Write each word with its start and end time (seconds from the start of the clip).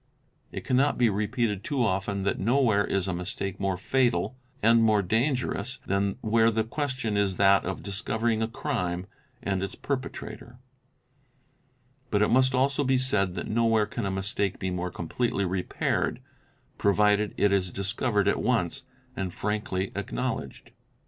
It 0.51 0.63
cannot 0.65 0.97
be_ 0.97 1.09
repeated 1.15 1.63
too 1.63 1.85
often 1.85 2.23
that 2.23 2.39
nowhere 2.39 2.83
is 2.83 3.07
a 3.07 3.13
mistake 3.13 3.59
more 3.59 3.77
fatal 3.77 4.35
and 4.63 4.81
more 4.81 5.03
12 5.03 5.09
THE 5.11 5.15
INVESTIGATING 5.15 5.35
OFFICER 5.35 5.45
dangerous 5.45 5.79
than 5.85 6.17
where 6.21 6.49
the 6.49 6.63
question 6.63 7.15
is 7.17 7.35
that 7.35 7.65
of 7.65 7.83
discovering 7.83 8.41
a 8.41 8.47
crime 8.47 9.05
and 9.43 9.61
its 9.61 9.75
perpetrator; 9.75 10.57
but 12.09 12.23
it 12.23 12.31
must 12.31 12.55
also 12.55 12.83
be 12.83 12.97
said 12.97 13.35
that 13.35 13.47
nowhere 13.47 13.85
can 13.85 14.07
a 14.07 14.09
mistake 14.09 14.57
be 14.57 14.71
more 14.71 14.89
completely 14.89 15.45
repaired, 15.45 16.19
provided 16.79 17.35
it 17.37 17.51
is 17.51 17.69
discovered 17.71 18.27
at 18.27 18.41
once 18.41 18.85
and 19.15 19.31
frankly 19.31 19.91
acknowledged. 19.95 20.71